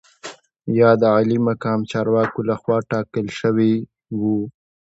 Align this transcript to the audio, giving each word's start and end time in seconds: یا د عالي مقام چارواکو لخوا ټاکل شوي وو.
یا 0.79 0.89
د 1.01 1.03
عالي 1.13 1.37
مقام 1.47 1.79
چارواکو 1.91 2.39
لخوا 2.49 2.77
ټاکل 2.91 3.27
شوي 3.39 3.73
وو. 4.19 4.37